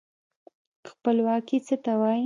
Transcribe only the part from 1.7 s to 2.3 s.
ته وايي؟